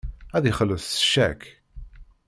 Ad 0.35 0.43
ixelleṣ 0.51 0.83
s 0.93 1.03
ccak. 1.05 1.41